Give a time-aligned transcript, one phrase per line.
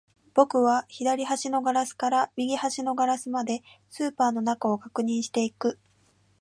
[0.33, 3.61] 僕は左端のガラスから右端のガラスまで、
[3.91, 5.77] スーパーの中を確認していく